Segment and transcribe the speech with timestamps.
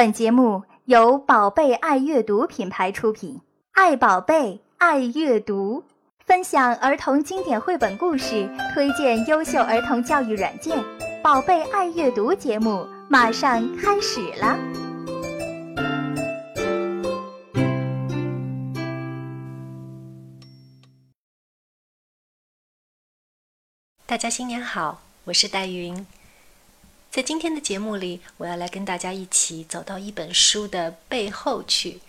[0.00, 3.38] 本节目由宝贝爱阅读品牌出品，
[3.72, 5.84] 爱宝贝，爱阅读，
[6.24, 10.82] 分享儿童经典绘本故事，推荐优秀儿童教育软件。
[11.22, 14.58] 宝贝爱阅读节目马上开始了。
[24.06, 26.06] 大家新年好，我是戴云。
[27.10, 32.00] 在今天的节目里，我要来跟大家一起走到一本书的背后去。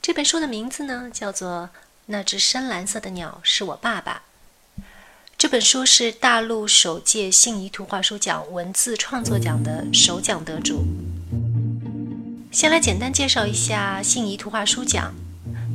[0.00, 1.70] 这本书的名字呢，叫做
[2.06, 4.22] 《那只深蓝色的鸟是我爸爸》。
[5.36, 10.84] 这本书是大陆首届信宜图画书奖文字创作奖的首奖得主。
[12.52, 15.12] 先来简单介绍一下信宜图画书奖。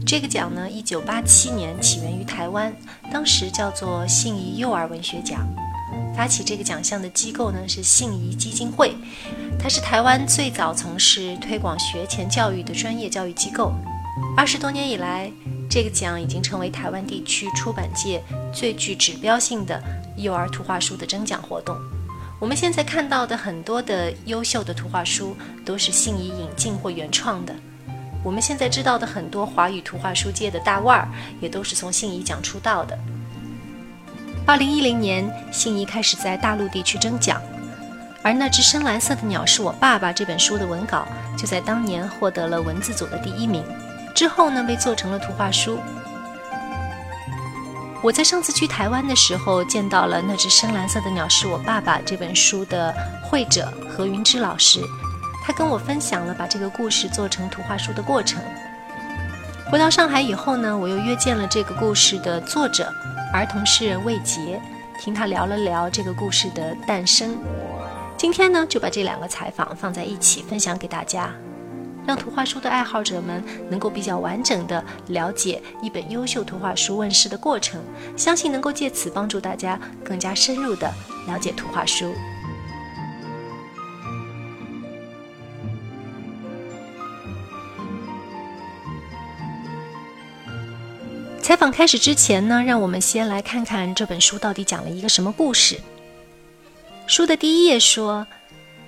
[0.07, 2.73] 这个奖呢，一九八七年起源于台湾，
[3.11, 5.45] 当时叫做信宜幼儿文学奖。
[6.19, 8.93] 发起这个奖项的机构呢是信宜基金会，
[9.57, 13.71] 它是台湾最早从事推广学前教育的专业教育机构。
[14.35, 15.31] 二十多年以来，
[15.69, 18.21] 这个奖已经成为台湾地区出版界
[18.53, 19.81] 最具指标性的
[20.17, 21.73] 幼儿图画书的征奖活动。
[22.37, 27.55] 我们现在看到的很多的优秀的图画书都是信宜引进或原创的。
[28.25, 31.07] 我们现在知道的很多华语图画书界的大腕儿，
[31.39, 32.99] 也都是从信宜奖出道的。
[34.49, 37.39] 二零一零年，信宜开始在大陆地区征奖，
[38.23, 43.63] 而那只深蓝色的鸟是我爸爸这本书的文稿就在当年获得了文字组的第一名。
[44.15, 45.77] 之后呢，被做成了图画书。
[48.01, 52.91] 我在上次去台湾的时候，见到了那只深蓝色的鸟是我爸爸这本书的
[53.21, 54.81] 绘者何云芝老师，
[55.45, 58.41] 他跟我分享了把这个故事做成图画书的过程。
[59.69, 62.91] 回到上海以后呢，我又约见了这个故事的作者。
[63.31, 64.59] 儿童诗人魏杰，
[64.99, 67.37] 听他聊了聊这个故事的诞生。
[68.17, 71.31] 今天呢，就把这两个采访放在一起分享给大家，
[72.07, 77.79] 让图画书的爱好者们能够比较完整的了解一本优秀图画书问世的过程，
[78.17, 80.91] 相信能够借此帮助大家更加深入的
[81.27, 82.11] 了解图画书。
[91.49, 95.79] 采访开始之前呢，让我们先来看看这本书到底讲了一个什么故事。
[97.07, 98.27] 书的第一页说：“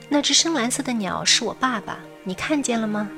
[0.10, 3.10] 那只深蓝色的鸟是我爸爸，你看见了吗？”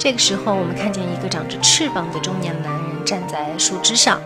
[0.00, 4.18] 这个时候，我们看见一个长着翅膀的中年男人站在树枝上。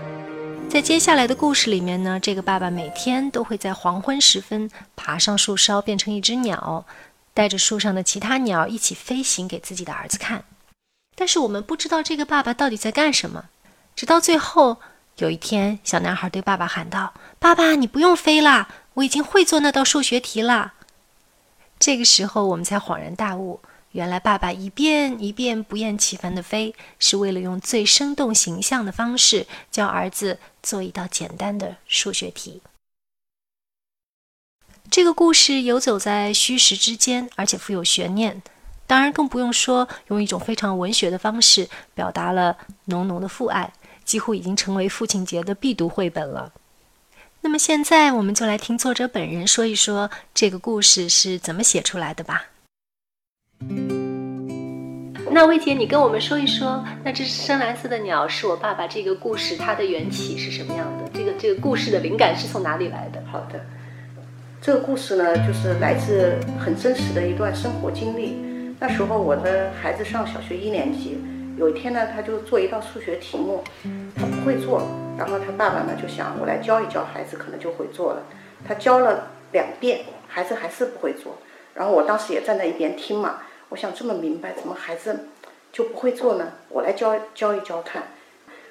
[0.69, 6.87] 在接下来的故事里面呢，这个爸爸每天都会在黄昏时分爬上树梢，变成一只鸟，
[7.35, 10.45] 带着树上的其他鸟一起飞行给自己的儿子看。
[11.17, 13.47] 但是我们不知道这个爸爸到底在干什么。
[13.97, 14.79] 直到最后，
[15.17, 20.75] 有一天，小男孩对爸爸喊道：“爸爸，你不用飞了，我已经会做那道数学题了。”
[21.79, 23.61] 这个时候，我们才恍然大悟，
[23.93, 32.63] 原来爸爸一遍一遍不厌其烦地飞，是为了用最生动形象的方式教儿子做一道简单的数学题。
[34.91, 38.43] 这个故事游走在虚实之间，而且富有悬念。
[38.87, 43.73] 当然，更不用说用一种非常文学的方式表达了浓浓的父爱。
[44.11, 46.53] 几乎已经成为父亲节的必读绘本了。
[47.43, 52.47] 那么现在，我们就来听作者本人说一说这个故事是怎么写出来的吧。
[55.31, 61.09] 那魏姐，你跟我们说一说，那只深蓝色的鸟是我爸爸这个故事它的缘起是什么样的？
[61.15, 63.23] 这个这个故事的灵感是从哪里来的？
[63.31, 63.65] 好的，
[64.61, 68.35] 这个故事呢，就是来自很真实的一段生活经历。
[68.81, 71.17] 那时候我的孩子上小学一年级。
[71.61, 73.63] 有一天呢，他就做一道数学题目，
[74.17, 74.81] 他不会做，
[75.19, 78.23] 然后他爸爸呢就想我来教一教孩子，可能就会做了。
[78.67, 81.37] 他教了两遍，孩子还是不会做。
[81.75, 85.29] 然后我当时也站在一边听嘛，我想这么明白，怎么孩子
[85.71, 86.55] 就不会做呢？
[86.71, 88.05] 我来教教一教看，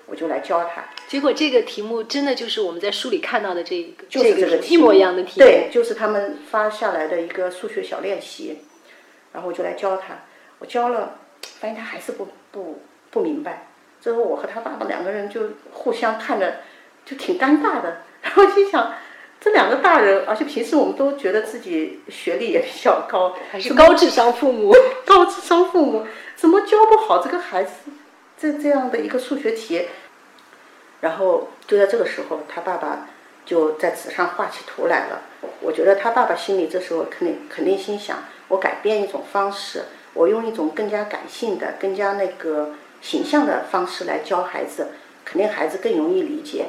[0.08, 0.86] 我就来教他。
[1.08, 5.46] 结果这个题目真的就是我们在书里看到的这个，就是这个一模一样的题目。
[5.46, 8.64] 对，就是他们发下来的一个数学小练习，
[9.32, 10.24] 然后我就来教他，
[10.58, 11.18] 我教了。
[11.42, 12.82] 发现他还是不不
[13.12, 13.68] 不明白，
[14.00, 15.42] 最后我和他爸爸两个人就
[15.72, 16.58] 互相看着，
[17.06, 18.04] 就挺尴尬的。
[18.22, 18.94] 然后心想，
[19.40, 24.74] 这两个大人，而且平时我们都觉得自己学历也比较高，还是高智商父母，
[25.06, 27.72] 高智商父母怎么教不好这个孩子
[28.38, 29.88] 这这样的一个数学题？
[31.02, 33.08] 然后就在这个时候，他爸爸
[33.46, 35.22] 就在纸上画起图来了。
[35.62, 38.18] 我觉得他爸爸心里这时候肯定肯定心想，
[38.50, 39.86] 我改变一种方式。
[40.14, 44.90] 我用一种更加感性的、更加那个形象的方式来教孩子，
[45.26, 46.68] 肯定孩子更容易理解。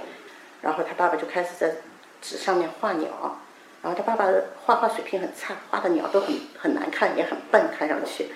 [0.62, 1.76] 然后他爸爸就开始在
[2.20, 3.38] 纸上面画鸟，
[3.82, 4.26] 然后他爸爸
[4.64, 8.26] 画画水平很差，画的鸟都很很难看，也很笨，看上去。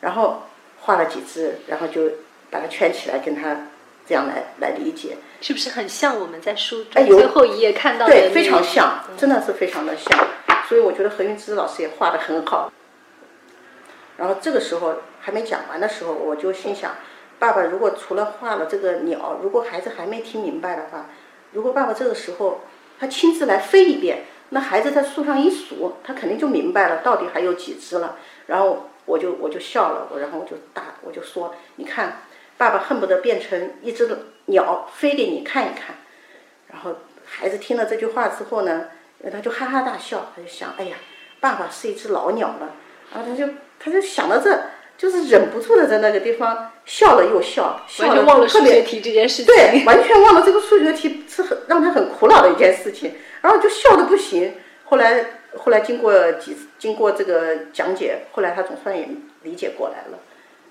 [0.00, 0.42] 然后
[0.80, 2.02] 画了几只，然后就
[2.50, 3.56] 把它圈起来，跟他
[4.06, 5.16] 这样来来理解。
[5.40, 8.12] 是不是很像我们在书最后一页看到的？
[8.12, 10.26] 对，非常像，真的是非常的像。
[10.68, 12.72] 所以我觉得何云芝老师也画得很好。
[14.16, 16.96] 然后这个时候还没讲完的时候，我就心想，
[17.38, 21.06] 爸爸如果除了画了这个鸟，如果孩子还没听明白的话，
[21.52, 22.60] 如果爸爸这个时候
[22.98, 28.16] 他亲自来飞一遍，那孩子在树上一数，他肯定就明白了到底还有几只了。
[28.46, 32.22] 然后我就我就笑了，我然后我就大我就说，你看，
[32.56, 34.08] 爸爸恨不得变成一只
[34.46, 35.96] 鸟飞给你看一看。
[36.68, 38.86] 然后孩子听了这句话之后呢，
[39.30, 40.96] 他就哈哈大笑，他就想，哎呀，
[41.40, 42.74] 爸爸是一只老鸟了，
[43.12, 44.60] 然后他就他就想到这，
[44.98, 49.46] 就是忍不住的在那个地方笑了又笑，笑完全忘了数学题这件事情。
[49.46, 54.54] 对，完全忘了这个数学题是很让他很苦恼的一件事情，然后就笑的不行。
[54.84, 55.24] 后来
[55.56, 59.08] 后来经过几次经过这个讲解，后来他总算也
[59.44, 60.18] 理解过来了。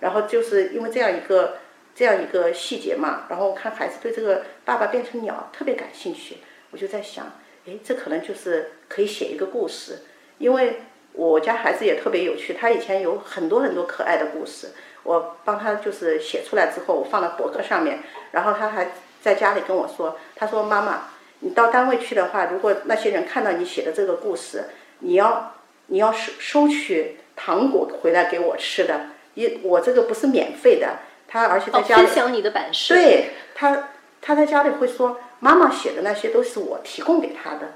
[0.02, 1.60] 然后就是因为这样一个
[1.96, 6.38] 这样一个细节嘛，然后看孩子对这个爸爸变成鸟特别感兴趣，
[6.72, 7.26] 我就在想，
[7.66, 10.00] 哎，这可能就是可以写一个故事，
[10.38, 10.82] 因为
[11.18, 14.70] 我家孩子也特别有趣，他以前有很多很多可爱的故事，
[15.02, 18.00] 我帮他就是写出来之后，我放到博客上面，
[18.32, 21.10] 然后他还在家里跟我说，他说妈妈，
[21.40, 24.66] 你到单位去的话，如果那些人看到你写的这个故事，
[25.00, 25.56] 你要
[25.88, 32.94] 你要收收取糖果回来给我吃的，一我这个不是免费的，他而且在哦，家里、分享你的版式。
[32.94, 33.90] 对他，
[34.22, 37.74] 他在家里会说，妈妈写的那些都是我提供给他的。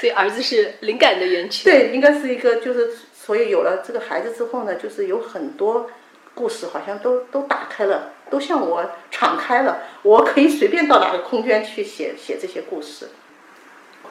[0.00, 1.64] 所以儿子是灵感的源泉。
[1.64, 5.90] 对，应该是一个，就是所以有了这个孩子之后呢，就是有很多
[6.34, 13.08] 故事好像都都打开了，都向我敞开了，我可以随便到哪个空间去写写这些故事。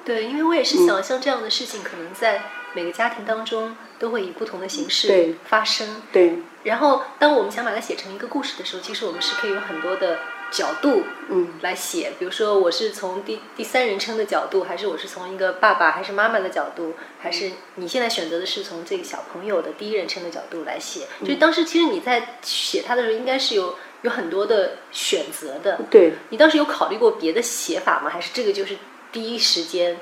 [0.04, 6.04] 对，因为我也是想，像这样的事情，可能在每个家庭当中都会以不同的形式对发生。
[6.12, 10.20] 对，然后，当我们想把它写成一个故事的时候，其实我们是可以有很多的
[10.56, 12.14] 角度，嗯，来写。
[12.18, 21.08] 比如说，我是从第第三人称的角度，还是我是从一个爸爸还是妈妈的角度，还是你现在选择的是从这个小朋友的第一人称的角度来写？
[21.20, 25.82] 嗯就是当时其实你在写它的时候，应该是有有很多的选择的。
[25.92, 28.10] 对，你当时有考虑过别的写法吗？
[28.10, 28.78] 还是这个就是
[29.12, 29.98] 第一时间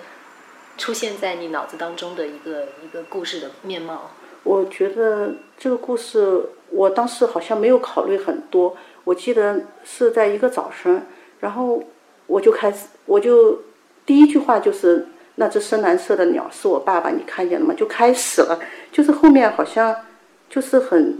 [0.78, 4.12] 出现在你脑子当中的一个一个故事的面貌？
[4.44, 8.76] 我觉得这个故事，我当时好像没有考虑很多。
[9.04, 11.06] 我记得是在一个早晨，
[11.40, 11.84] 然后
[12.28, 13.62] 我就开始，我就
[14.06, 18.60] 第一句话就是“那只深蓝色的鸟是我爸爸，你看见了吗？”就开始了，
[18.92, 19.96] 就是后面好像
[20.50, 21.18] 就是很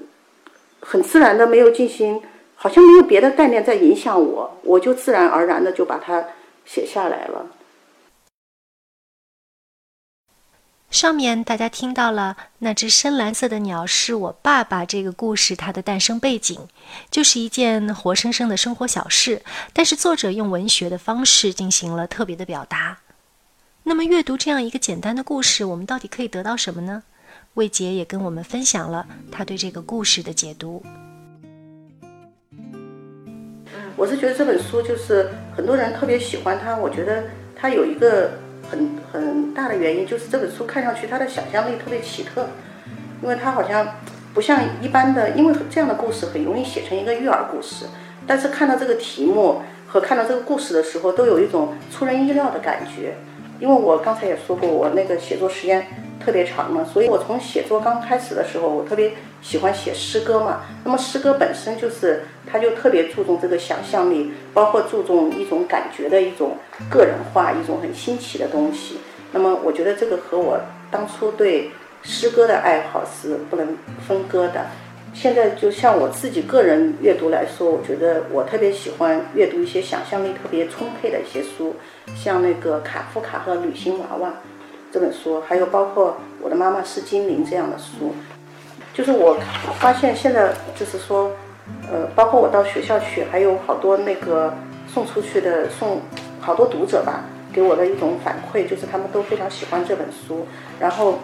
[0.80, 2.22] 很自然的没有进行，
[2.56, 6.24] 好像没有别的概念在影响我，我就自然而然的就把它
[6.66, 7.46] 写下来了。
[10.94, 16.68] 上面大家听到了那只深蓝色的鸟是我爸爸这个故事，它的诞生背景
[17.10, 19.42] 就是一件活生生的生活小事，
[19.74, 23.00] 但是作者用文学的方式进行了特别的表达。
[23.82, 27.02] 那么阅读这样一个简单的故事，我们到底可以得到什么呢？
[27.56, 30.84] 魏杰也跟我们分享了他对这个故事的解读。
[33.96, 37.24] 我是觉得这本书就是很多人特别喜欢它，我觉得
[37.56, 38.38] 它有一个
[38.74, 42.48] 很很大的原因，就是这本书看上去它的想象力特别奇特，
[43.22, 43.98] 因为它好像
[44.34, 47.86] 不像一般的，因为这样的故事很容易写成一个育儿故事，
[48.26, 53.14] 但是看到这个题目和看到这个故事的时候，都有一种出人意料的感觉。
[53.60, 55.86] 因为我刚才也说过，我那个写作时间
[56.20, 59.14] 特别长嘛，所以我从写作刚开始的时候，我特别
[59.44, 60.62] 喜欢写诗歌嘛。
[60.84, 66.58] 那么诗歌本身就是，它就特别注重这个想象力，包括注重一种感觉的一种
[66.90, 68.98] 个人化，一种很新奇的东西。
[69.32, 70.60] 那么我觉得这个和我
[70.90, 71.70] 当初对
[72.02, 74.66] 诗歌的爱好是不能分割的。
[75.14, 81.76] 现在就像我自己个人阅读来说，我觉得我特别喜欢阅读一些想象力特别充沛的一些书，
[82.16, 84.34] 像那个卡夫卡和旅行娃娃
[84.92, 88.16] 这本书，还有包括我的妈妈是精灵这样的书。
[88.94, 89.38] 就是我
[89.80, 91.32] 发现现在就是说，
[91.92, 94.54] 呃，包括我到学校去，还有好多那个
[94.88, 96.02] 送出去的送
[96.40, 100.46] 好多读者吧，给我的一种反馈就是他们都非常喜欢这本书，
[100.80, 101.20] 然后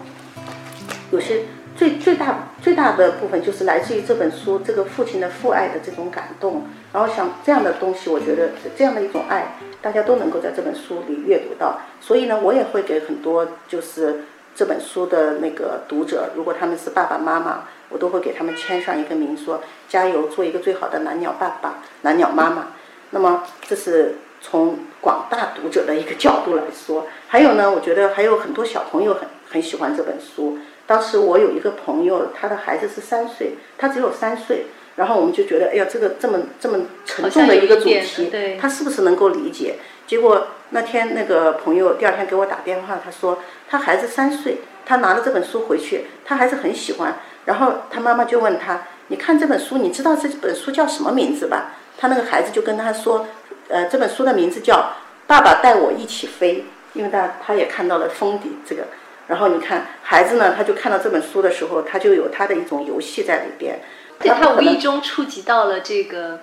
[1.10, 1.42] 有些。
[1.76, 11.78] 最最大最大的部分就是来自于这本书这个父亲的父爱的这种感动，然后像这样的东西，我觉得这样的一种爱，大家都能够在这本书里阅读到。
[11.98, 22.68] 所以呢，我也会给很多就是这本书的那个读者，如果他们是爸爸妈妈，我都会给他们签上一个名，说加油，做一个最好的蓝鸟爸爸、蓝鸟妈妈。
[23.10, 30.58] 那么这是从广大读者的一个角度来说，还有呢，我觉得还有很多小朋友很很喜欢这本书。
[30.86, 34.66] 当时我有一个朋友，他的孩子是三岁，他只有三岁，
[35.00, 38.30] 然后我们就觉得，哎呀，这个这么这么沉重的一个主题，
[38.60, 39.76] 他是不是能够理解？
[40.06, 47.16] 结果那天那个朋友第二天给我打电话，他说他孩子三岁，他拿了这本书回去，他还是很喜欢。
[47.46, 51.76] 然后他妈妈就问他，你看这本书，你知道这本书叫什么名字吧？
[51.96, 53.26] 他那个孩子就跟他说，
[53.68, 54.74] 呃，这本书的名字叫
[55.26, 56.56] 《爸爸带我一起飞》，
[56.92, 58.82] 因为他他也看到了封底这个。
[59.28, 63.80] 然后你看孩子呢，他就看到这本书的时候，他就有他的一种游戏在里边。
[64.20, 66.40] 对他无意中触及到了这个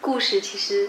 [0.00, 0.88] 故事，其实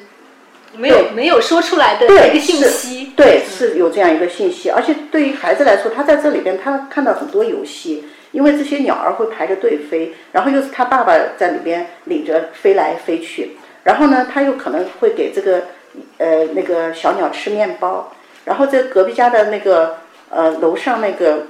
[0.74, 3.12] 没有没有说出来的一个信息。
[3.16, 4.70] 对，是有这样一个信息。
[4.70, 13.58] 而且对于孩子来说，他在这里边他看到很多游戏，因为这些鸟儿会排着队飞，然后又是他爸爸在里边领着飞来飞去。
[13.84, 15.64] 然后呢，他又可能会给这个
[16.18, 18.14] 呃那个小鸟吃面包，
[18.46, 19.98] 然后这隔壁家的那个。
[20.32, 21.48] 呃，楼上那个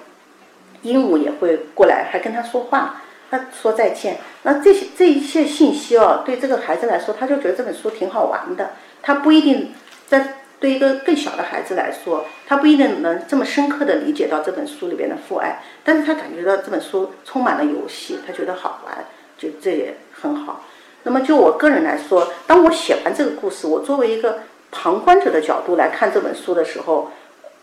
[0.83, 4.17] 鹦鹉也会过来，还跟他说话，他说再见。
[4.43, 8.71] 那这些这一切信息哦，对这个孩子来说，他就觉得这本书挺好玩的。
[9.01, 9.73] 他不一定
[10.07, 19.05] 在对一个更小的孩子来说，他不一定能这么深刻的理解到这本书里边的父爱，但是他感觉到这本书充满了游戏，他觉得好玩，
[19.37, 20.65] 就这也很好。
[21.03, 24.39] 那么就我个人来说，当我写完这个故事，我作为一个
[24.71, 27.11] 旁观者的角度来看这本书的时候。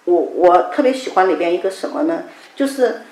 [0.07, 2.23] 我我特别喜欢里边一个什么呢？
[2.55, 3.03] 就是，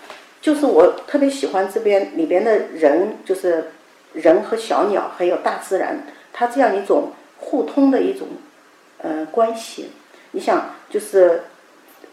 [0.44, 3.70] 就是我特别喜欢这边里边的人，就是
[4.12, 8.28] 人和小鸟还有大自然，它这样一种互通的一种
[8.98, 9.92] 呃关系。
[10.32, 11.44] 你想，就是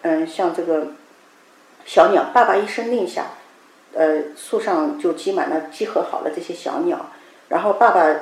[0.04, 0.94] 嗯，像这个
[1.84, 3.32] 小鸟，爸爸一声令下，
[3.96, 7.08] 呃，树上就积满了集合好了这些小鸟。
[7.50, 8.16] 然后爸爸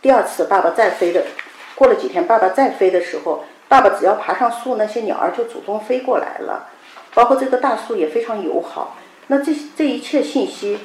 [0.00, 1.24] 第二次爸爸再飞的，
[1.76, 3.44] 过了几天，爸爸再飞的时候。
[3.68, 6.68] 爸爸只要爬上树，那些鸟儿就主动飞过来了，
[7.14, 8.96] 包括这个大树也非常友好。
[9.32, 10.76] 那这这一切信息，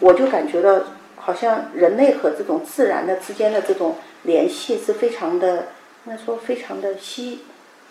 [0.00, 0.82] 我就感觉到
[1.16, 5.68] 好像人类和这种自然的之间的这种联系是非常的，
[6.04, 7.40] 应该说非常的稀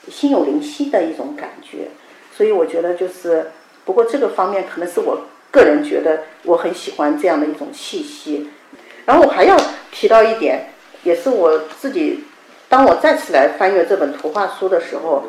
[0.08, 1.88] 心有灵犀的一种感觉。
[2.32, 3.50] 所以我觉得就是，
[3.84, 8.52] 不过这个方面可能是我个人觉得我很喜欢这样的一种气息。
[9.08, 9.58] 然后我还要
[9.92, 10.68] 提到一点，
[11.04, 12.26] 也是我自己。
[12.70, 15.24] 当我再次来翻阅这本图画书的时候，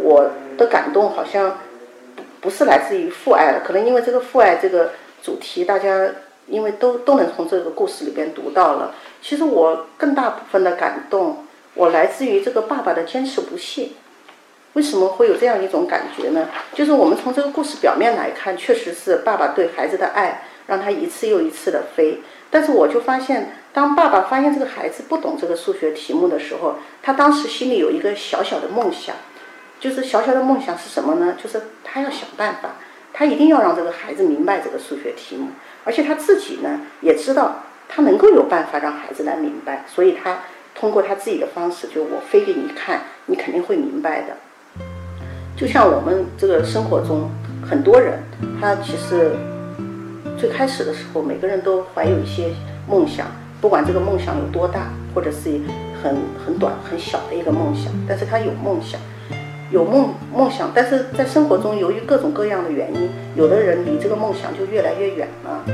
[0.00, 1.58] 我的感动好像
[2.42, 3.62] 不是来自于父爱了。
[3.66, 6.10] 可能因为这个父爱这个主题，大家
[6.46, 8.94] 因为都都能从这个故事里边读到了。
[9.22, 13.88] 其实我更大部分的感动，我来自于这个爸爸的坚持不懈。
[14.74, 16.48] 为什么会有这样一种感觉呢？
[16.74, 22.20] 就是我们从这个故事表面来看，确实是爸爸对孩子的爱，让他一次又一次的飞。
[22.50, 23.56] 但是我就发现。
[23.74, 29.16] 当爸爸发现这个孩子不懂这个数学题目的时候，他当时心里有一个小小的梦想，
[29.82, 31.34] 就是小小的梦想是什么呢？
[31.42, 32.76] 就是他要想办法，
[33.12, 35.48] 他一定要让这个孩子明白这个数学题目，
[35.82, 40.38] 而且他自己呢也知道他能够有办法让孩子来明白，所以他
[40.72, 44.36] 通过他自己的方式，就我飞给你看，你肯定会明白的。
[45.56, 47.28] 就像我们这个生活中
[47.68, 48.20] 很多人，
[48.60, 49.32] 他其实
[50.38, 52.54] 最开始的时候，每个人都怀有一些
[52.88, 53.26] 梦想。
[53.60, 55.60] 不管这个梦想有多大，或者是
[56.00, 59.00] 很很短很小的一个梦想，但是他有梦想，
[59.72, 65.64] 有梦梦想，但是在生活中由于各种各样的原因，有的人离这个梦想就越来越远了。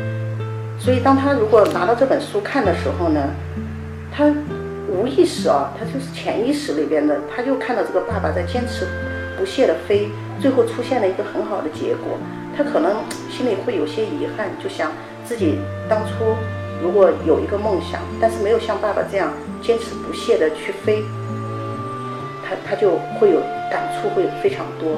[0.79, 3.21] 所以当他如果拿到这本书看的时候呢，
[4.15, 4.33] 他
[4.89, 8.87] 无意识啊，他就是潜意识里边的，他就看到这个爸爸在坚持
[9.37, 10.09] 不懈的飞，
[10.41, 12.17] 最后出现了一个很好的结果，
[12.57, 14.93] 他可能心里会有些遗憾，就想
[15.25, 16.37] 自己当初。
[16.81, 21.03] 如果有一个梦想，但是没有像爸爸这样坚持不懈的去飞，
[22.49, 23.41] 他他就会有
[23.71, 24.89] 感触，会非常多。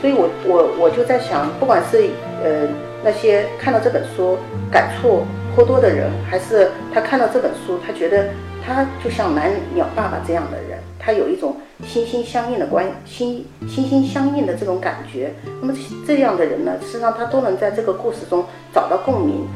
[0.00, 2.10] 所以，我我我就在想，不管是
[2.44, 2.68] 呃
[3.02, 4.38] 那些看到这本书
[4.70, 5.24] 感触
[5.54, 8.28] 颇多的人，还是他看到这本书，他觉得
[8.64, 15.32] 他就像蓝鸟爸爸这样的人，他有一种心心相印的关心心心相印的这种感觉。
[15.60, 15.74] 那么
[16.06, 19.48] 这样的人呢，实际上他都能在这个故事中找到共鸣。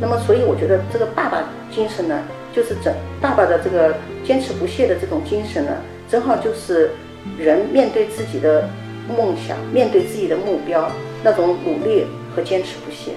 [0.00, 1.42] 那么，所以我觉得这个爸爸
[1.74, 2.22] 精神呢，
[2.54, 3.92] 就是整爸爸的这个
[4.24, 5.72] 坚持不懈的这种精神呢，
[6.10, 6.92] 正好就是
[7.38, 8.68] 人面对自己的
[9.16, 10.90] 梦想、面对自己的目标
[11.22, 13.12] 那种努力和坚持不懈。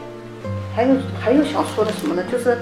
[0.75, 2.24] 还有还有想说的什么呢？
[2.31, 2.57] 就是，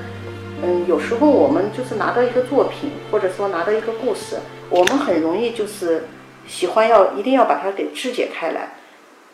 [0.63, 4.37] 嗯，有时候我们就是拿到一个作品，或者说拿到一个故事，
[4.69, 6.05] 我们很容易就是
[6.47, 8.73] 喜欢要一定要把它给肢解开来，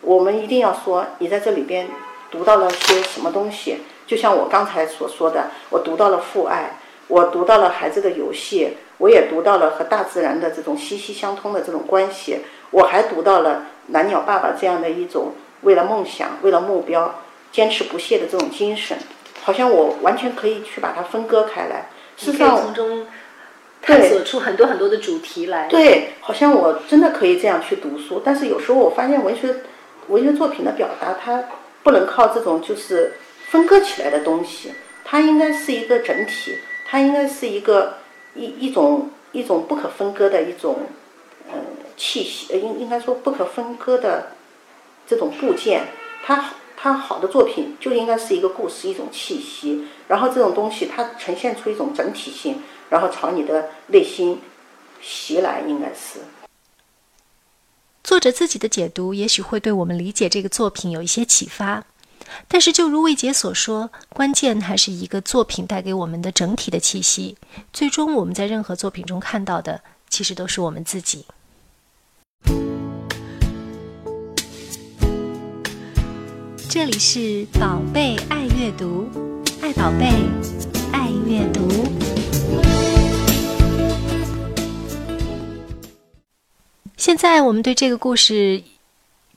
[0.02, 1.88] 我们一定要说你在这里边
[2.30, 3.78] 读到了些什么东西。
[4.06, 12.40] 就像我刚才所说的，我读到了父爱，我读到了孩子的游戏，我也读到了和大自然的这种息息相通的这种关系，
[12.72, 17.22] 我还读到了蓝鸟爸爸这样的一种为了梦想、为了目标
[17.52, 18.98] 坚持不懈的这种精神，
[19.44, 21.90] 好像我完全可以去把它分割开来。
[22.18, 23.08] 事实你可以上，从中
[23.82, 25.68] 探索出很多很多的主题来。
[25.68, 29.54] 对，好像我真的可以这样去读书，但是有时候我发现文学
[30.08, 31.44] 文学作品的表达，它
[31.84, 33.14] 不能靠这种就是
[33.50, 34.72] 分割起来的东西，
[35.04, 37.98] 它应该是一个整体，它应该是一个
[38.36, 40.77] 一一种一种不可分割的一种
[41.50, 41.56] 呃
[41.98, 44.32] 气息，呃应应该说不可分割的
[45.08, 45.88] 这种部件，
[46.24, 54.42] 它它好的作品就应该是一个故事，一种气息，然后这种东西它呈现出一种整体性，然后朝你的内心
[55.01, 56.20] 袭来，应该是。
[58.04, 61.84] 作者自己的解读也许会对我们理解这个作品有一些启发，
[62.48, 67.38] 但是就如魏杰所说，关键还是一个作品带给我们的整体的气息。
[67.72, 71.25] 最终我们在任何作品中看到的，其实都是我们自己。
[76.70, 79.08] 这里是宝贝爱阅读，
[79.62, 80.12] 爱宝贝，
[80.91, 81.86] 爱阅读。
[86.98, 88.62] 现在我们对这个故事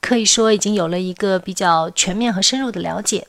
[0.01, 3.27] 可以说已经有了一个比较全面和深入的了解，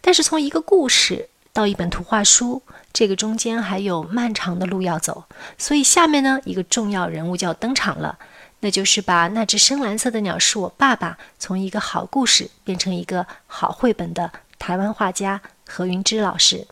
[0.00, 2.62] 但是从一个故事到一本图画书，
[2.92, 5.24] 这个中间还有漫长的路要走。
[5.56, 8.18] 所以下面呢，一个重要人物就要登场了，
[8.60, 16.66] 那就是把那只深蓝色的鸟是我爸爸从一个好故事变成一个好绘本的台湾画家何云芝老师。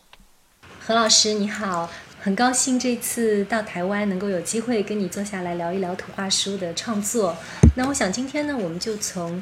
[0.79, 1.89] 何老师你好。
[2.27, 7.37] 很高兴这次到台湾能够有机会跟你坐下来聊一聊图画书的创作。
[7.77, 9.41] 那我想今天呢，我们就从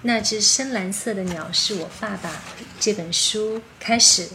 [0.00, 2.42] 那只深蓝色的鸟是我爸爸
[2.80, 4.26] 这本书开始。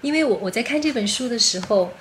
[0.00, 1.92] 因为我我在看这本书的时候，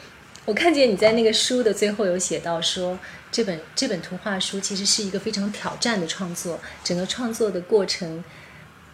[0.44, 2.98] 我看见你在那个书的最后有写到说，
[3.32, 8.24] 这本这本图画书其实是一个非常挑战的创作，整个创作的过程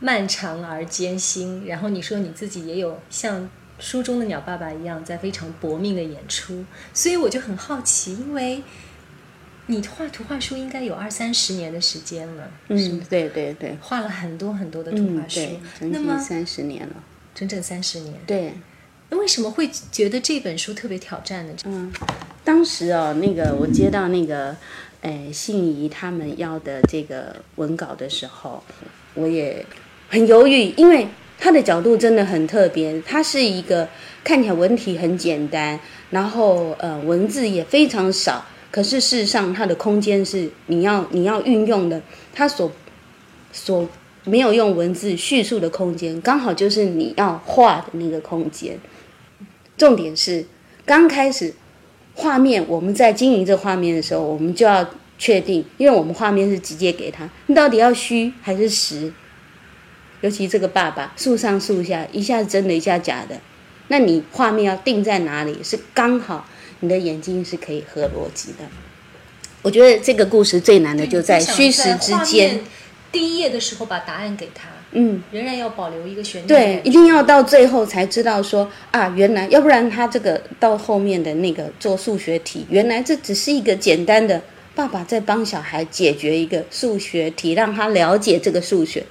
[0.02, 1.66] 漫长而艰辛。
[1.66, 3.50] 然后你说你自己也有像。
[3.80, 8.64] 书中的鸟爸爸一样，在非常搏命的演出，所以我就很好奇，因为
[9.68, 15.42] 你画图画书应该有二三十年的时间了，嗯，对对对，画了很多很多的图画书，
[15.82, 16.96] 嗯、那么三十年了，
[17.36, 18.54] 整整三十年，对。
[19.10, 21.54] 那为什么会觉得这本书特别挑战呢？
[21.66, 21.94] 嗯，
[22.44, 24.56] 当时哦，那个我接到那个，
[25.02, 28.64] 诶，信宜他们要的这个文稿的时候，
[29.14, 29.66] 我也
[30.10, 31.08] 很犹豫，因为。
[31.40, 33.88] 它的角度真的很特别，它是一个
[34.24, 42.02] 看起来文体很简单，然后呃文字也非常少，可是事实上它的空间是你要你要运用的，
[42.34, 42.72] 它所
[43.52, 43.88] 所
[44.26, 48.78] 没有用文字叙述的空间，刚好就是你要画的那个空间。
[49.78, 50.44] 重点是
[50.86, 51.54] 刚开始
[52.16, 54.86] 画面，我们在经营这画面的时候，我们就要
[55.20, 59.14] 确定，因为我们画面是直接给他，你到底要虚还是实？
[60.22, 63.40] 尤其这个爸爸，树上树下，一下真的，一下假的，
[63.90, 65.58] 那你画面要定在哪里？
[65.64, 66.48] 是刚好
[66.80, 68.66] 你的眼睛是可以合逻辑的。
[69.62, 72.60] 我觉得这个故事最难的就在虚实之间。
[73.12, 76.48] 第一页的时候把答案给他，嗯，仍然要保留一个悬念。
[76.48, 84.42] 对，一定要到最后才知道说啊，原来要不然他这个到后面的那个做数学题，原来这只是一个简单的
[84.76, 89.04] 爸爸在帮小孩解决一个数学题，让他了解这个数学。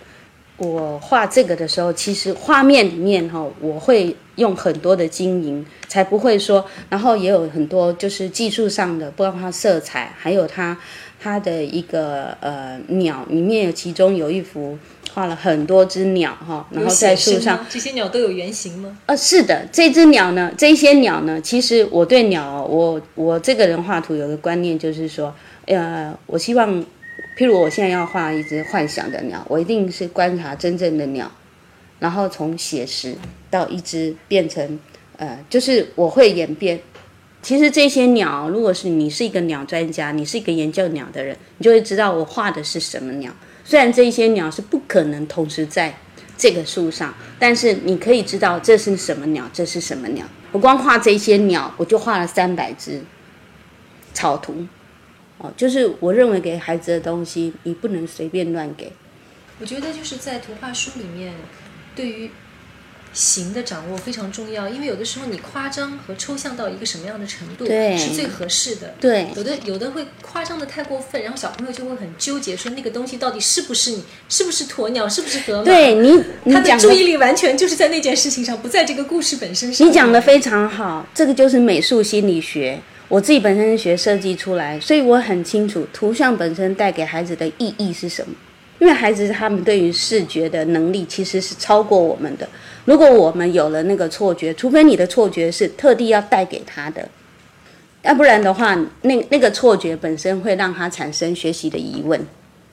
[0.58, 10.74] 我画这个的时候，其实画面里面哈，我会用很多的经营，才不会说，然后也有很多就是技术上的，包括色彩，还有它
[11.20, 14.78] 它的一个呃鸟，里面有其中有一幅
[15.12, 18.96] 画了很多只鸟哈，然后在树上，这些鸟都有原型吗？
[19.04, 25.34] 呃，是的，这只鸟呢，这些鸟呢，其实我对鸟，我我这个人画图有个观念就是说，
[25.66, 26.82] 呃，我希望。
[27.36, 31.30] 譬如我现在要画一只幻想的鸟，我一定是观察真正的鸟，
[31.98, 33.14] 然后从写实
[33.50, 34.78] 到一只变成，
[35.18, 36.80] 呃，就是我会演变。
[37.42, 43.30] 其实这些鸟，如果是你是一个鸟专家，你是一个研究鸟的人，你就会知道我画的是什么鸟。
[43.64, 45.94] 虽然这些鸟是不可能同时在
[46.38, 50.26] 这个树上，但是你可以知道这是什么鸟，这是什么鸟。
[50.52, 53.02] 我光画这些鸟，我就画了三百只
[54.14, 54.66] 草图。
[55.38, 58.92] 哦，就是我认为给孩子的东西，你不能随便乱给。
[59.60, 61.34] 我觉得就是在图画书里面，
[61.94, 62.30] 对于
[63.12, 68.94] 形的掌握非常重要，因为有的时候你夸张和抽象到一个什么样的程度是最合适的。
[69.00, 75.64] 对，有的有的会夸张的太过分，然后小朋友就会很纠结，说那个东西到底是不是你，是不是鸵鸟，是不是河马？
[75.64, 76.22] 对你，
[76.52, 79.86] 他的注意力完全就是在那件事情上，不在这个故事本身上。
[79.86, 82.78] 你讲的非常好，这个就是美术心理学。
[83.08, 88.34] 我自己本身是学设计出来，所以我很清楚图像本身带给孩子的意义是什么。
[88.78, 92.46] 因为孩子他们对于视觉的能力其实是超过我们的。
[92.84, 97.08] 如果我们有了那个错觉，除非你的错觉是特地要带给他的，
[98.02, 102.20] 要不然的话，那那个错觉本身会让他产生学习的疑问。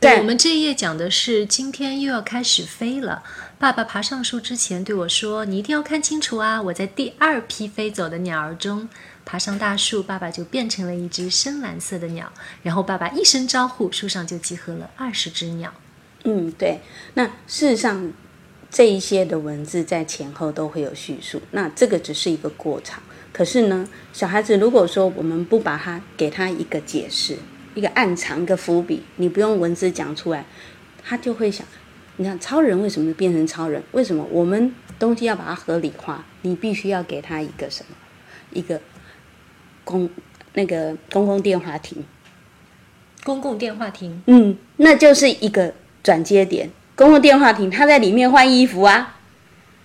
[0.03, 3.23] 对，我们这一页讲的是今天又要开始飞了。
[3.57, 6.61] 爸爸爬上树之前对我说：“你一定要看清楚啊！
[6.61, 8.89] 我在第二批飞走的鸟儿中
[9.23, 12.29] 爬上大树，爸爸就变成了一只深蓝色的鸟。
[12.63, 15.73] 然后爸爸一声招呼，树上就集合了二十只鸟。”
[16.25, 16.81] 嗯，对。
[17.13, 18.11] 那事实上，
[18.69, 21.41] 这一些的文字在前后都会有叙述。
[21.51, 23.01] 那这个只是一个过场。
[23.31, 27.37] 可是呢，小孩子如果说我们不把它给他一个解释。
[27.75, 30.45] 一个暗藏一个伏笔，你不用文字讲出来，
[31.03, 31.65] 他就会想：
[32.17, 33.81] 你看超人为什么变成超人？
[33.91, 36.23] 为什么我们东西要把它合理化？
[36.41, 37.95] 你必须要给他一个什么？
[38.51, 38.79] 一个
[39.83, 40.09] 公
[40.53, 42.03] 那个公共电话亭。
[43.23, 44.21] 公共电话亭。
[44.27, 46.69] 嗯，那就是一个转接点。
[46.95, 49.17] 公共电话亭，他在里面换衣服啊，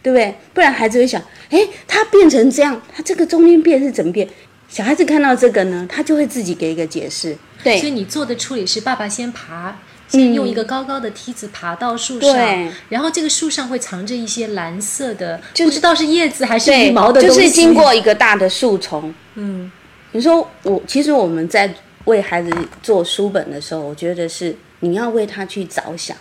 [0.02, 0.34] 对不对？
[0.52, 4.28] 不然孩子会想：哎，他变成这样，他这个中间变是怎么变？
[4.68, 7.34] 小孩子看到这个呢，他就会自己给一个解释。
[7.68, 9.76] 对，所以你做的处理是，爸爸先爬，
[10.08, 17.36] 先用一个高高的梯子爬到树上，然后这个树上会藏着一些蓝色的，不知道是叶子还是羽毛的东西。
[17.36, 19.12] 就是经过一个大的树丛。
[19.34, 19.70] 嗯，
[20.12, 21.74] 你说我其实我们在
[22.06, 22.50] 为孩子
[22.82, 26.16] 做书本的时候，我觉得是你要为他去着想。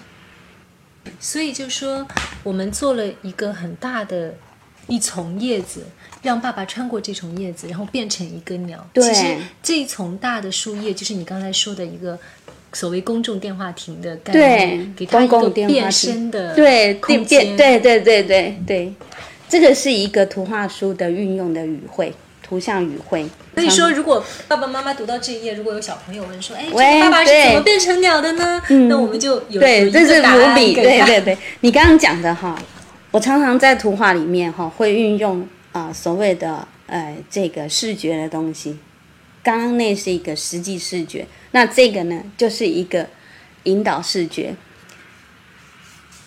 [1.19, 2.05] 所以就说
[2.43, 4.33] 我们做了一个很大的。
[4.87, 5.85] 一丛叶子，
[6.21, 8.85] 让爸爸穿过这丛叶子，然后变成一个鸟。
[8.95, 12.17] 其实这一丛大的树叶，就是你刚才说的一个
[12.73, 17.55] 所谓公众电话亭的概念，给他一个变身的对空间。
[17.57, 18.93] 对对对对对，
[19.49, 23.27] 这个是一个图画书的运用的语汇，图像语汇。
[23.55, 30.73] 所以说，如果爸爸妈妈读到这一页，如果有小朋友问说：“哎，这个爸爸是怎么变成鸟的呢？”那我们就有对，这是伏笔。
[30.75, 32.57] 对对对，你刚刚讲的哈。
[33.17, 38.77] 我常常在图画里面哈，会运用啊所谓的呃这个视觉的东西。
[39.41, 43.09] 刚刚那是一个实际视觉，那这个呢就是一个
[43.63, 44.53] 引导视觉。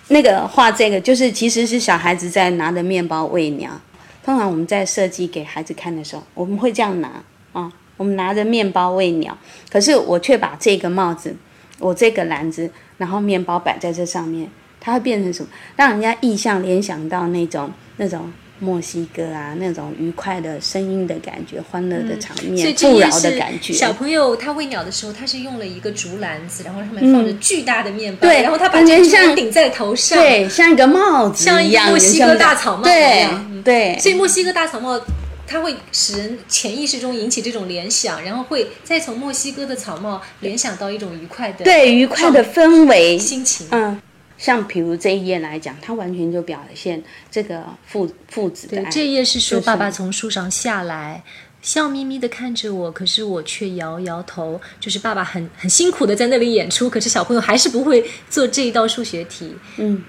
[0.09, 3.81] 那个画这个就是其实是小孩子在拿着面包喂鸟。
[4.24, 7.22] 通常我们在设计给孩子看的时候，我们会这样拿
[7.53, 9.38] 啊，我们拿着面包喂鸟，
[9.70, 11.37] 可是我却把这个帽子，
[11.79, 14.50] 我这个篮子，然后面包摆在这上面。
[14.80, 15.48] 它会变成什么？
[15.76, 23.72] 让人家意象联想到那种那种墨西哥啊，那种愉快的声音的感觉，欢乐的场面，富饶的感觉。
[23.72, 33.62] 小朋友他喂鸟的时候，他是用了一个竹篮子，然后上面放着巨大的面包，对，然后他把这个顶在头上，对，像一个帽子，像一个墨西哥大草帽一样。
[33.62, 35.00] 对，所以墨西哥大草帽
[35.46, 44.00] 它会使人潜意识中引起这种联想，然后会再从墨西哥的草帽联想到一种愉快的，对，愉快的氛围心情，嗯。
[44.40, 47.00] 像比如这一页来讲，它完全就表现
[47.31, 48.90] 这个父父子的爱。
[48.90, 51.22] 这一页是说爸爸从树上下来，
[51.61, 54.59] 笑眯眯的看着我，可是我却摇摇头。
[54.81, 59.55] 就是爸爸很很辛苦的在那里演出，可是小朋友还是不会做这一道数学题。
[59.76, 60.03] 嗯，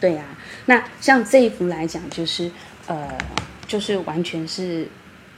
[0.00, 0.24] 对呀。
[0.64, 2.50] 那像这一幅来讲，就是
[2.86, 3.06] 呃，
[3.68, 4.88] 就是完全是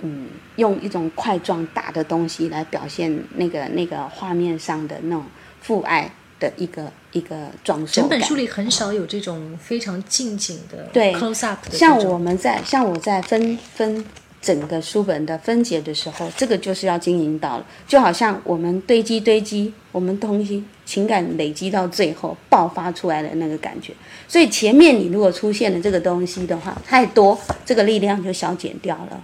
[0.01, 5.25] 嗯，用一种块状大的东西来表现那个那个画面上的那种
[5.61, 6.09] 父爱。
[6.41, 11.77] 的一个一个装饰整本书里很少有这种非常近景的对 close up 的。
[11.77, 14.05] 像我们在像我在分分
[14.41, 23.93] 整个书本的分解的时候，这个就是要经营到了，就好像我们堆积堆积，我们东西情感累积到最后爆发出来的那个感觉。
[24.29, 29.21] 所以前面你如果出现了这个东西的话，太多，这个力量就消减掉了。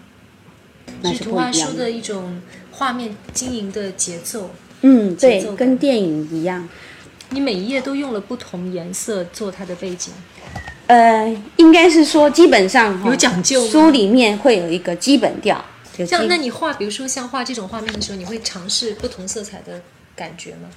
[1.13, 2.41] 是图画书的一种
[2.73, 4.51] 画面经营的节奏。
[4.81, 6.69] 嗯，对，跟电影一样。
[7.31, 10.13] 你每一页都用了不同颜色做它的背景，
[10.87, 15.65] 呃，应该是说基本上有讲究，书里面会有一个基本调。
[16.07, 19.81] 像那你画，比如说像画这种画面的时候，你会尝试不同色彩的
[20.15, 20.69] 感觉吗？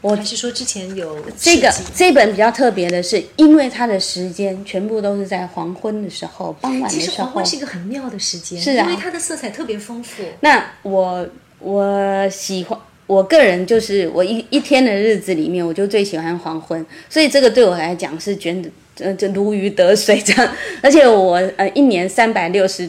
[0.00, 7.00] 我还是说之前有这个这本比较特别的是，因为它的时间全部都是在黄昏的时候，傍晚的时候。
[7.00, 10.22] 其实黄昏是一个很妙的时间，是啊，因为它的色彩特别丰富。
[10.40, 11.28] 那我
[11.58, 12.78] 我喜欢。
[13.10, 18.70] 我个人就是我一一天的日子里面，我就最喜欢黄昏，所以这个对我来讲是觉得
[19.00, 20.48] 呃这如鱼得水这样。
[20.80, 22.88] 而且我呃一年三百六十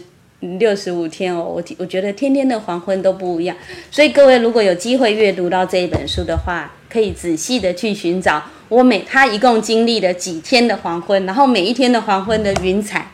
[0.60, 3.58] 六十五天哦，我我觉得天天的黄昏都不一样。
[3.90, 13.10] 所以各位如果有机会阅读到这一本书的话，可以仔细的去寻找我每他一共经历了几天的黄昏，然后每一天的黄昏的云彩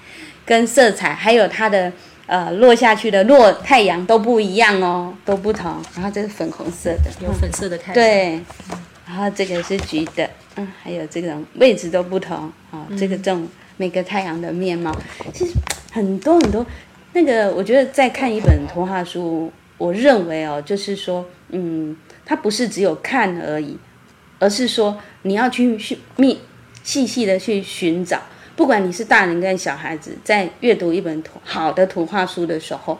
[0.45, 1.93] 跟色彩，还有它的。
[2.27, 5.81] 呃，落下去的落太阳都不一样哦，都不同。
[5.95, 7.93] 然后这是粉红色的，有粉色的太阳。
[7.93, 8.39] 对，
[9.07, 14.95] 然后这个是橘的，嗯，还有这种位置都不同啊、这个这种每个太阳的面貌，
[15.33, 15.53] 其实
[15.91, 16.65] 很多很多。
[17.13, 23.77] 那个我觉得在看一本图画书，我认为哦，就是说，嗯，它不是只有看而已，
[24.37, 26.39] 而是说你要去去密
[26.83, 28.21] 细细的去寻找，
[28.57, 32.97] 不管你是大人跟小孩子，在阅读一本图好的图画书的时候，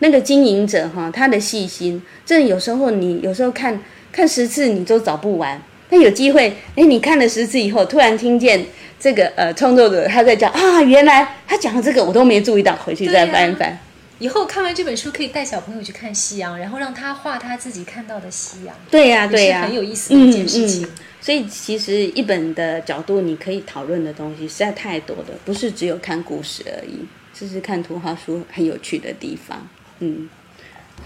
[0.00, 3.80] 那个经营者哈，他的细心，这有时候你有时候看
[4.12, 8.62] 看十次你都找不完，那有机会，哎，你看了十次以后，突然听见
[9.00, 13.78] 这个呃创作者他在讲啊，原来他讲的这个我都没注意到，回去再翻一翻。
[14.18, 18.74] 以后看完这本书，可以带小朋友去看夕阳，然后让他画他自己看到的夕阳。
[18.90, 20.82] 对呀、对呀、很有意思的一件事情。
[20.82, 29.68] 嗯嗯所以其实一本的角度，你可以讨论的东西实在太多了，不是只有看故事而已，这是看图画书很有趣的地方。
[29.98, 30.30] 嗯，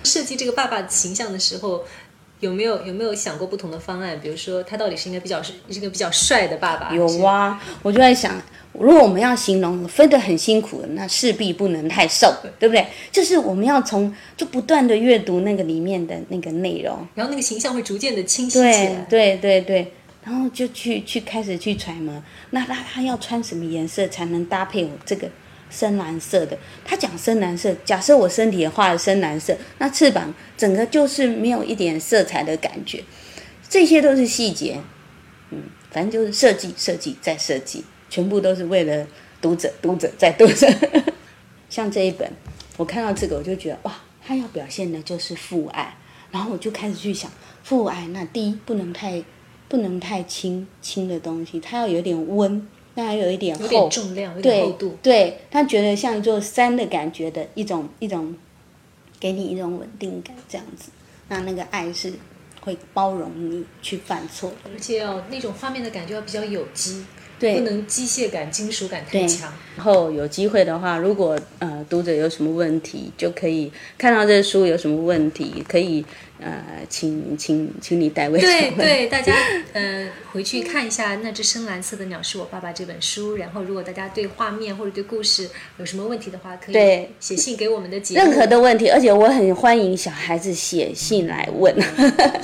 [0.05, 1.85] 设计这个爸爸形象的时候，
[2.43, 4.19] 有没有有没有想过不同的方案？
[4.21, 6.93] 比如说，他到底是应该比较是一个比较帅的爸爸？
[6.93, 12.85] 有啊，我就在想，如果我们要形容分得很辛苦的，那势必不能太瘦，对不对？
[13.13, 19.07] 就是我们要从就不断的阅读那个里面的那个内容，然后那个形象会逐渐的清晰起对来。
[19.09, 19.93] 对对对，
[20.25, 25.29] 然后就去去开始去揣摩，那那他要穿什么颜色才能搭配我这个
[25.73, 26.59] 深蓝色的？
[26.85, 33.03] 他讲深蓝色，假设我身体也画了深蓝色，那翅膀整个就是没有一点色彩的感觉，
[33.69, 34.79] 这些都是细节，
[35.51, 39.07] 嗯，反正就是设计设计再设计，全部都是为了
[39.41, 40.69] 读者读者再读者。
[41.71, 42.31] 像这一本，
[42.77, 45.97] 我看到这个我就觉得哇，他要表现的就是父爱，
[46.31, 47.31] 然后我就开始去想
[47.63, 49.25] 父爱，那第一不能太
[49.69, 54.97] 不能太轻轻的东西，它要有点温，那还有一点厚，有点重量，有点对厚度。
[55.03, 58.35] 对，他觉得像一座山的感觉的一种一种，
[59.19, 60.91] 给你一种稳定感，这样子。
[61.29, 62.13] 那那个爱是
[62.61, 67.05] 会包容你去犯错的，而且哦，那种画面的感觉要比较有机，
[67.39, 69.51] 对不能机械感、金属感太强。
[69.77, 76.05] 然后有机会的话，如果呃读者有什么问题，就可以看到这书有什么问题，可以
[76.45, 79.33] 呃请请请你代为对对，大家
[79.73, 88.25] 呃回去看一下《那只深蓝色的鸟是我爸爸》这本书，然后如果大家对画面或者对故事有什么问题的话，可以对写信给我们的节目。
[88.25, 91.75] 任何的问题，而且我很欢迎小孩子写信来问。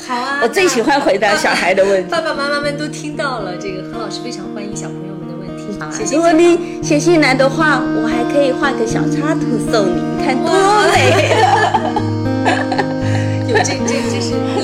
[0.07, 2.11] 好啊， 我最喜欢回答小孩的问题。
[2.11, 5.65] 爸爸妈妈们都听到了，这个何老师非常欢迎小朋友们的问题。
[5.97, 10.53] 写信如果你写信来的话，我还可以画个小插图送你，你看多
[10.93, 11.58] 美！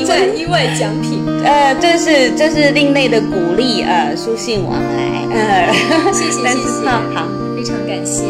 [0.04, 5.72] 意外意外奖品，呃，这是这是另类的鼓励，呃，书信往来，呃，
[6.12, 7.26] 谢 谢谢谢，好好。
[7.56, 8.24] 非常感谢。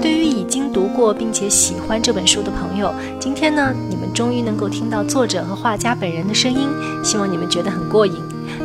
[0.00, 6.66] 对于已经读过并且喜欢这本书的朋友，今天呢，你们终于能够听到作者和画家本人的声音，
[7.04, 8.14] 希望你们觉得很过瘾。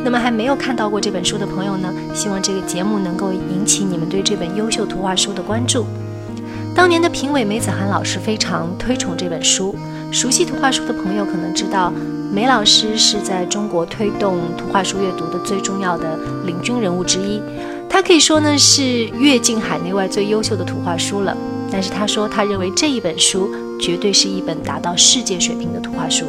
[0.08, 5.86] 那么还没有看到过这本书的朋友呢，希望这个节目能够引起你们对这本优秀图画书的关注。
[6.74, 9.76] 当年的评委梅子涵老师非常推崇这本书，
[10.10, 11.92] 熟悉图画书的朋友可能知道，
[12.32, 17.42] 梅老师是在中国推动图画书阅读的最重要的领军人物之一。
[17.90, 21.36] 他可以说呢是阅尽海内外最优秀的图画书了。
[21.70, 26.24] 但是他说，他认为这一本书绝对是一本达到世界水平的图画书。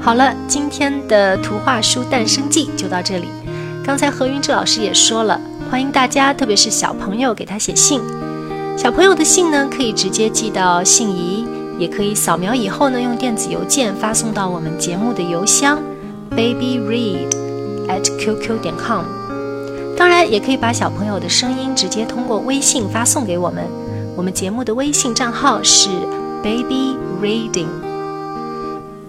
[0.00, 3.26] 好了，今天的图画书诞生记就到这里。
[3.84, 5.38] 刚才何云志老师也说了，
[5.70, 8.00] 欢迎大家，特别是小朋友给他写信。
[8.76, 11.44] 小朋友的信呢，可以直接寄到信宜，
[11.78, 15.78] 也可以扫描以后呢，用电子邮件发送到我们节目的邮箱
[16.30, 17.28] babyread
[17.88, 19.04] at qq 点 com。
[19.96, 23.64] 当然，也可以把小朋友的声音直接通过微信发送给我们。
[24.16, 25.88] 我们节目的微信账号是
[26.42, 27.66] baby reading，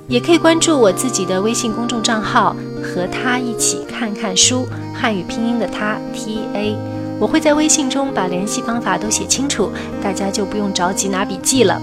[0.10, 6.76] 也可以关注我自己的微信公众账号，和他一起看看书，汉语拼音的他 T A。
[7.20, 11.80] 我会在微信中把联系方法都写清楚，大家就不用着急拿笔记了。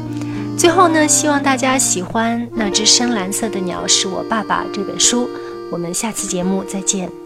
[0.59, 5.29] 最后呢，希望大家喜欢《那只深蓝色的鸟是我爸爸》这本书。
[5.71, 7.26] 我们下次节目再见。